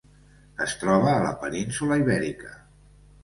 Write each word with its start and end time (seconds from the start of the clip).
Es 0.63 0.71
troba 0.83 1.11
a 1.17 1.21
la 1.25 1.35
península 1.45 1.99
Ibèrica. 2.05 2.53